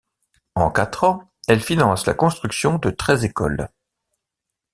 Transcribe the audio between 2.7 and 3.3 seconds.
de treize